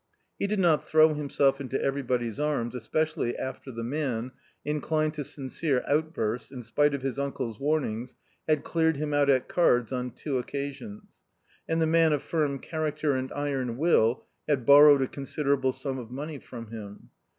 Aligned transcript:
He 0.39 0.47
did 0.47 0.59
not 0.59 0.83
throw 0.89 1.13
himself 1.13 1.61
into 1.61 1.79
everybody's 1.79 2.39
arms 2.39 2.73
especially 2.73 3.37
after 3.37 3.71
the 3.71 3.83
man, 3.83 4.31
inclined 4.65 5.13
to 5.13 5.23
sincere 5.23 5.83
outbursts, 5.87 6.51
in 6.51 6.63
spite 6.63 6.95
of 6.95 7.03
his 7.03 7.19
uncle's 7.19 7.59
warnings, 7.59 8.15
had 8.49 8.63
cleared 8.63 8.97
him 8.97 9.13
out 9.13 9.29
at 9.29 9.47
cards 9.47 9.91
on 9.93 10.09
two 10.09 10.39
occasions, 10.39 11.03
and 11.69 11.79
the 11.79 11.85
man 11.85 12.13
of 12.13 12.23
firm 12.23 12.57
character 12.57 13.13
and 13.13 13.31
iron 13.33 13.77
will 13.77 14.25
had 14.49 14.65
borrowed 14.65 15.03
a 15.03 15.07
considerable 15.07 15.71
sum 15.71 15.99
of 15.99 16.09
money 16.09 16.39
from 16.39 16.71
him. 16.71 17.09